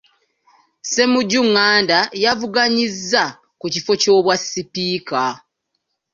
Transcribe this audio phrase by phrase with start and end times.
[0.83, 3.23] Ssemujju Nganda y'avuganyizza
[3.59, 5.21] ku kifo ky'obwasipiika.